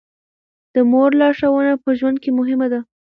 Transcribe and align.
د 0.73 0.75
مور 0.91 1.09
لارښوونه 1.19 1.73
په 1.83 1.89
ژوند 1.99 2.17
کې 2.23 2.29
مهمه 2.39 2.67
ده. 2.73 2.79